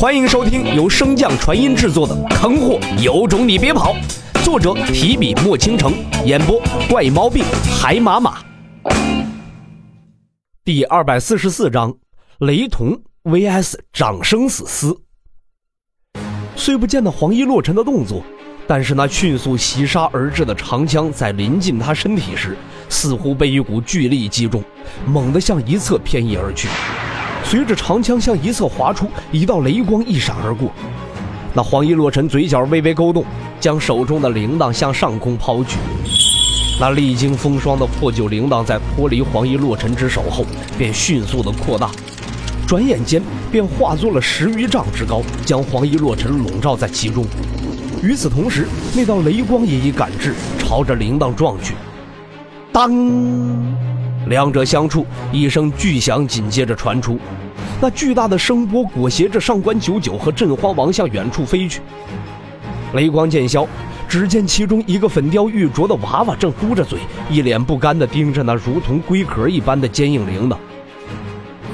[0.00, 3.94] 欢迎收听由升降传音制作的《坑货有种你别跑》，
[4.42, 5.92] 作者提笔墨倾城，
[6.24, 6.58] 演播
[6.88, 7.44] 怪猫病
[7.78, 8.38] 海马马。
[10.64, 11.94] 第二百四十四章：
[12.38, 14.98] 雷同 VS 长生死丝。
[16.56, 18.22] 虽不见到黄衣洛尘的动作，
[18.66, 22.56] 但是那迅速袭杀而至的长枪在临近他身体时，
[22.88, 24.64] 似乎被一股巨力击中，
[25.06, 26.70] 猛地向一侧偏移而去。
[27.50, 30.70] 随着长枪向一侧划出，一道雷光一闪而过。
[31.52, 33.24] 那黄衣洛尘嘴角微微勾动，
[33.58, 35.76] 将手中的铃铛向上空抛去。
[36.78, 40.46] 那历经风霜的破旧铃铛在脱离黄衣洛尘之手后，
[40.78, 41.90] 便迅速的扩大，
[42.68, 43.20] 转眼间
[43.50, 47.26] 便化作了十余丈之高，将黄衣洛尘笼罩在其中。
[48.00, 51.74] 与此同时，那道雷光也已赶至，朝着铃铛撞去。
[52.70, 53.89] 当。
[54.26, 57.18] 两者相触，一声巨响紧接着传出，
[57.80, 61.80] 那巨大的声波裹挟着上官九九和镇荒王向远处飞去。
[62.94, 63.66] 雷光渐消，
[64.08, 66.98] 只见其中一个粉雕玉琢的娃娃正嘟着嘴，
[67.30, 70.52] 一脸不甘地盯着那如同龟壳一般的坚硬铃铛。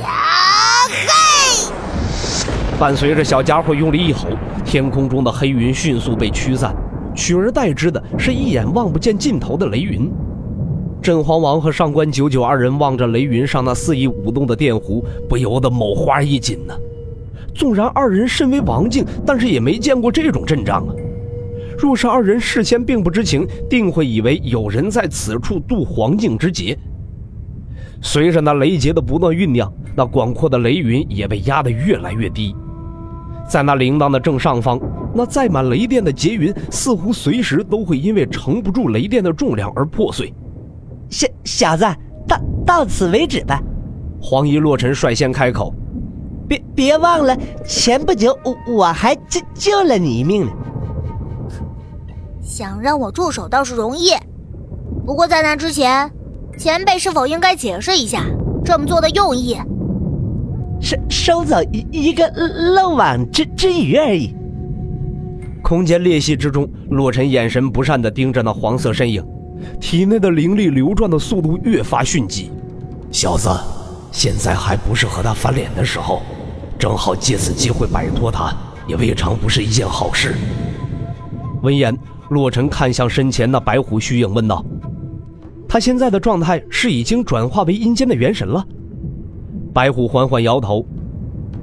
[0.00, 0.08] 呀
[0.90, 1.72] 嘿！
[2.78, 4.26] 伴随着小家伙用力一吼，
[4.64, 6.74] 天空中的黑云迅速被驱散，
[7.14, 10.10] 取而代之的是一眼望不见尽头的雷云。
[11.02, 16.74] 镇皇王和上官九九二人望着雷云上那肆意舞动的电弧，不由得眸花一紧呢。
[17.52, 20.94] 纵然二人身为王境，但是也没见过这种阵仗啊。
[21.76, 26.78] 若是二人事先并不知情，定会以为有人在此处渡黄境之劫。
[28.00, 32.54] 随着那雷劫的不断酝酿，那广阔的雷云也被压得越来越低。
[33.48, 34.80] 在那铃铛的正上方，
[35.12, 40.32] 那载满雷电的劫云似乎随时都会因为承不住雷电的重量而破碎。
[41.12, 41.84] 小小子，
[42.26, 43.62] 到到此为止吧。
[44.18, 45.72] 黄衣洛尘率先开口
[46.48, 50.52] ：“别别忘了，前不久我我还救救了你一命呢。
[52.40, 54.12] 想让我住手倒是容易，
[55.04, 56.10] 不过在那之前，
[56.56, 58.24] 前辈是否应该解释一下
[58.64, 59.56] 这么做的用意？
[60.80, 62.26] 收收走一一个
[62.74, 64.34] 漏网之之鱼而已。”
[65.62, 69.22] 空间裂隙之中，洛尘眼神不善的盯着那黄色身影。
[69.80, 72.50] 体内的灵力流转的速度越发迅疾，
[73.10, 73.48] 小子，
[74.10, 76.22] 现在还不是和他翻脸的时候，
[76.78, 78.54] 正好借此机会摆脱他，
[78.86, 80.34] 也未尝不是一件好事。
[81.62, 81.96] 闻言，
[82.30, 84.64] 洛尘看向身前那白虎虚影，问道
[85.68, 88.64] ：“他现在的状态是已经转化为阴间的元神了？”
[89.72, 90.84] 白虎缓缓摇头：“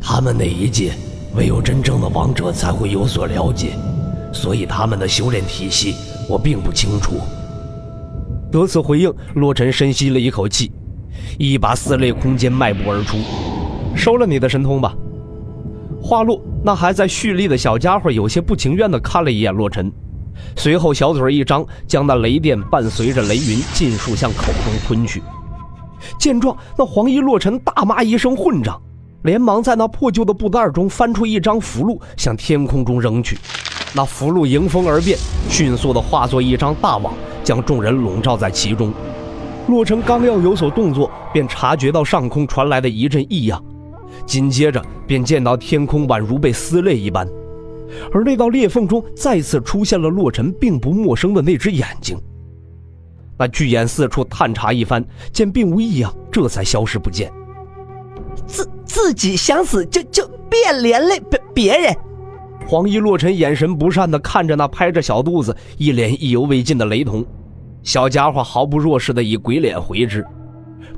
[0.00, 0.92] 他们那一届，
[1.36, 3.72] 唯有真正的王者才会有所了解，
[4.32, 5.94] 所以他们的修炼体系，
[6.28, 7.14] 我并不清楚。”
[8.52, 10.70] 得此回应，洛尘深吸了一口气，
[11.38, 13.16] 一把撕裂空间迈步而出，
[13.96, 14.94] 收了你的神通吧。
[16.02, 19.90] 话落，那还在蓄力的小家伙有些不情愿地看了一眼洛尘，
[20.54, 25.22] 随后小嘴一张，将那雷电伴随着雷云尽数向口中吞去。
[26.18, 28.78] 见状，那黄衣洛尘大骂一声混账，
[29.22, 33.38] 连忙在那破旧的布袋中翻出一张符箓，向天空中扔去。
[33.94, 35.16] 那符箓迎风而变，
[35.48, 37.14] 迅速地化作一张大网。
[37.42, 38.92] 将众人笼罩在其中。
[39.68, 43.62] 洛尘刚要有所动作，便察觉到上空传来的一阵异样，
[44.26, 47.28] 紧接着便见到天空宛如被撕裂一般，
[48.12, 52.18] 而那道裂缝中再次出现了洛尘并不陌生的那只眼睛。
[53.38, 57.32] 那巨眼四处探查一番，见并无异样，这才消失不见。
[58.46, 61.96] 自自己想死就就别连累别别人。
[62.66, 67.24] 黄衣洛尘眼神不善的看着那拍着小肚子、一脸意犹未尽的雷同，
[67.82, 70.26] 小家伙毫不弱势的以鬼脸回之。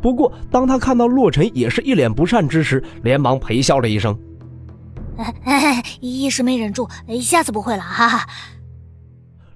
[0.00, 4.16] 不过，当他看到洛尘也是一脸不善之时，连忙陪笑了一声
[6.00, 6.88] ：“一时没忍住，
[7.20, 8.28] 下次不会了。”哈哈。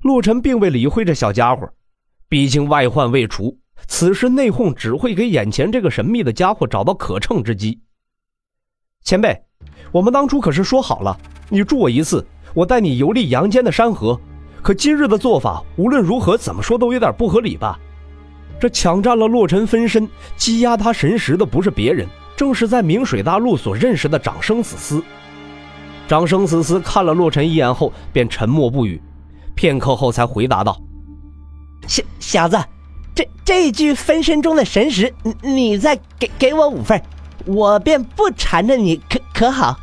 [0.03, 1.69] 洛尘并未理会这小家伙，
[2.29, 7.81] 毕竟外患未除，此时内讧只会给眼前这个神秘的家伙找到可乘之机。
[9.05, 9.41] 前辈，
[9.93, 11.17] 我们当初可是说好了。
[11.49, 14.19] 你助我一次，我带你游历阳间的山河。
[14.63, 17.79] 可今日的做法，无论如何怎么说都有点不合理吧？
[18.61, 22.07] 这抢占了洛尘分身，羁押他神识的不是别人，
[22.37, 25.03] 正是在明水大陆所认识的长生死司。
[26.09, 29.01] 长生死司看了洛尘一眼后，便沉默不语，
[29.55, 30.77] 片刻后才回答道
[31.87, 32.59] ：“小小子，
[33.15, 37.01] 这这具分身中的神识，你再给给我五份，
[37.47, 39.79] 我便不缠着你，可可好？”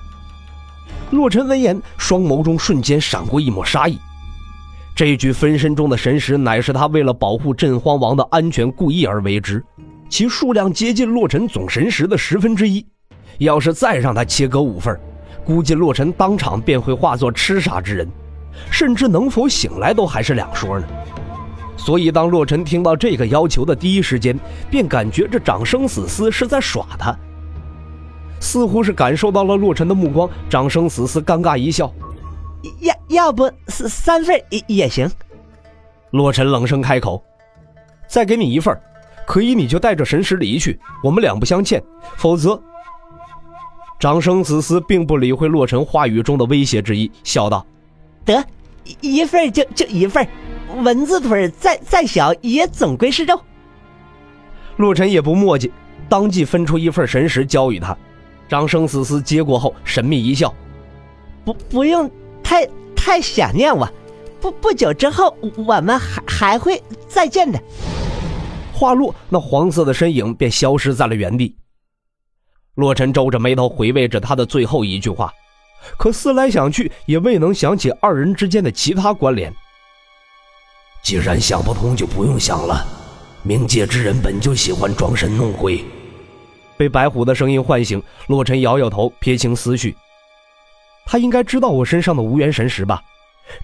[1.12, 4.00] 洛尘闻言，双眸中瞬间闪过一抹杀意。
[4.96, 9.64] 这具分身中的神石，乃是他为了保护镇荒王的安全故意而为之，
[10.10, 12.86] 其数量接近洛尘总神石的十分之一。
[13.38, 14.98] 要是再让他切割五份，
[15.46, 18.08] 估计洛尘当场便会化作痴傻之人，
[18.72, 20.88] 甚至能否醒来都还是两说呢。
[21.78, 24.40] 所以，当洛尘听到这个要求的第一时间，
[24.72, 27.14] 便感觉这长生死司是在耍他。
[28.40, 31.92] 似乎是感受到了洛尘的目光，长生死司尴尬一笑
[32.82, 35.10] ：“要要不三三份也也行。”
[36.12, 37.24] 洛尘冷声开口
[38.08, 38.78] ：“再给你一份，
[39.26, 41.80] 可以你就带着神石离去，我们两不相欠；
[42.18, 42.62] 否则……”
[44.00, 47.66] 长生死司并不理会洛尘话语中的威胁之意，笑道
[48.24, 48.44] ：“得，
[49.02, 50.28] 一份就就一份，
[50.84, 53.42] 蚊子腿再再小也总归是肉。”
[54.78, 55.72] 洛尘也不墨迹，
[56.10, 57.98] 当即分出一份神石交与他。
[58.48, 60.54] 长生死司接过后，神秘一笑
[61.44, 62.10] ：“不不用
[62.44, 63.92] 太太想念我，
[64.40, 67.60] 不不久之后我们还还会再见的。”
[68.72, 71.56] 话落，那黄色的身影便消失在了原地。
[72.76, 75.34] 洛尘皱着眉头回味着他的最后一句话，
[75.98, 79.54] 可思来想去也未能想起二人之间的其他关联。
[81.02, 82.86] 既然想不通，就不用想了。
[83.48, 85.86] 冥界之人本就喜欢装神弄鬼。
[86.78, 89.96] 被白虎的声音唤醒，洛尘摇摇头，撇清思绪。
[91.06, 93.02] 他应该知道我身上的无缘神石吧？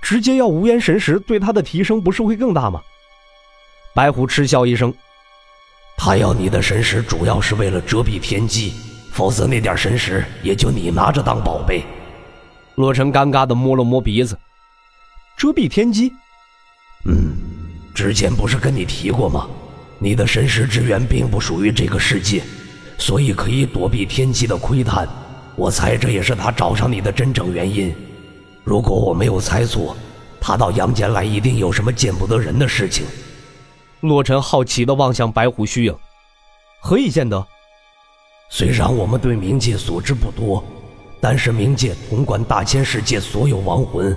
[0.01, 2.81] 直接要无缘神石，对他的提升不是会更大吗？
[3.93, 4.93] 白虎嗤笑一声
[5.97, 8.73] ：“他要你的神石，主要是为了遮蔽天机。”
[9.11, 11.83] 否则那点神石也就你拿着当宝贝。
[12.75, 14.39] 洛尘尴尬的摸了摸鼻子，
[15.35, 16.13] 遮蔽天机。
[17.03, 17.35] 嗯，
[17.93, 19.49] 之前不是跟你提过吗？
[19.99, 22.41] 你的神石之源并不属于这个世界，
[23.01, 25.09] 所以可以躲避天机的窥探。
[25.55, 27.93] 我猜这也是他找上你的真正原因。
[28.63, 29.97] 如果我没有猜错，
[30.39, 33.07] 他到阳间来一定有什么见不得人的事情。
[34.01, 35.95] 洛尘好奇的望向白虎虚影，
[36.79, 37.43] 何以见得？
[38.51, 40.63] 虽然我们对冥界所知不多，
[41.19, 44.15] 但是冥界统管大千世界所有亡魂，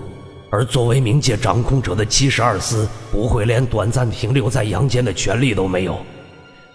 [0.51, 5.99] 而作为冥界掌控者的七十二司，不会连短暂停留在阳间的权利都没有。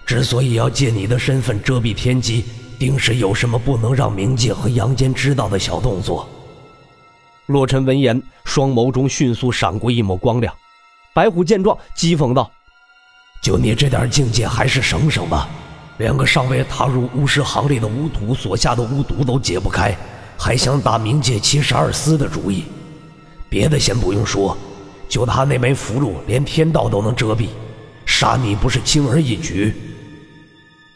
[0.09, 2.43] 之所以要借你的身份遮蔽天机，
[2.79, 6.27] 定是有什么不能让冥界和阳间知道的小动作。
[7.45, 10.51] 洛尘闻言，双眸中迅速闪过一抹光亮。
[11.13, 12.49] 白虎见状，讥讽道
[13.43, 15.47] ：“就你这点境界，还是省省吧。”
[15.99, 19.95] 连个尚未踏入巫师行列的巫徒所下的巫毒都解不开，
[20.35, 22.63] 还想打冥界七十二司的主意？
[23.47, 24.57] 别的先不用说，
[25.07, 27.49] 就他那枚符箓，连天道都能遮蔽，
[28.07, 29.75] 杀你不是轻而易举？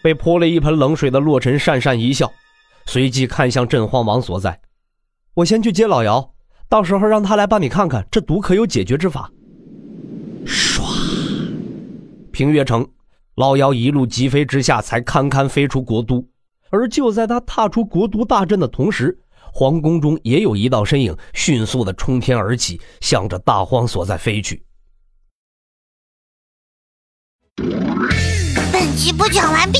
[0.04, 2.30] 被泼了一盆冷水的洛尘讪讪一笑，
[2.86, 4.60] 随即看向镇荒王所在
[5.36, 6.34] ：“我先去接老姚，
[6.68, 9.32] 到时候让他来帮你看看这毒可有解决之法。”
[10.46, 10.84] 唰，
[12.34, 12.86] 平月城。
[13.36, 16.28] 老姚一路疾飞之下，才堪堪飞出国都。
[16.70, 19.18] 而就在他踏出国都大阵的同时，
[19.52, 24.64] 皇宫中也有一道身影迅速的冲天而起，向着大荒所在飞去。
[28.72, 29.80] 本集播讲完毕，